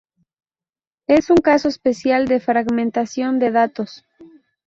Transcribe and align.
Es 1.05 1.29
un 1.29 1.37
caso 1.37 1.67
especial 1.67 2.27
de 2.27 2.39
fragmentación 2.39 3.37
de 3.37 3.51
datos. 3.51 4.03